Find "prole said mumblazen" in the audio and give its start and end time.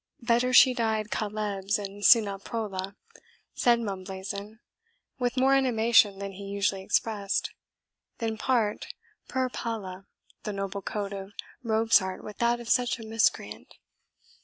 2.39-4.59